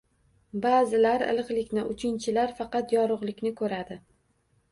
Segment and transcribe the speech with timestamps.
[0.61, 3.99] Ba’zilari iliqlikni, uchinchilari faqat yorug’likni ko’radi